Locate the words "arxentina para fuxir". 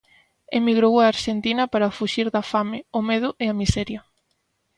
1.05-2.27